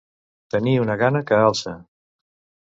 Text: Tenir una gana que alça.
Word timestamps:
Tenir 0.53 0.73
una 0.85 0.95
gana 1.03 1.23
que 1.29 1.43
alça. 1.51 1.77